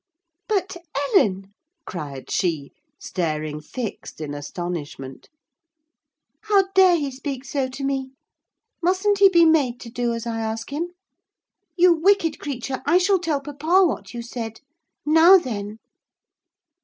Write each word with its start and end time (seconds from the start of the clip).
"But, 0.47 0.77
Ellen," 1.09 1.53
cried 1.85 2.31
she, 2.31 2.71
staring 2.99 3.61
fixed 3.61 4.19
in 4.19 4.33
astonishment, 4.33 5.29
"how 6.45 6.63
dare 6.73 6.95
he 6.97 7.11
speak 7.11 7.45
so 7.45 7.67
to 7.69 7.83
me? 7.83 8.09
Mustn't 8.81 9.19
he 9.19 9.29
be 9.29 9.45
made 9.45 9.79
to 9.81 9.91
do 9.91 10.11
as 10.15 10.25
I 10.25 10.39
ask 10.39 10.73
him? 10.73 10.89
You 11.77 11.93
wicked 11.93 12.39
creature, 12.39 12.81
I 12.83 12.97
shall 12.97 13.19
tell 13.19 13.41
papa 13.41 13.85
what 13.85 14.11
you 14.11 14.23
said.—Now, 14.23 15.37
then!" 15.37 15.77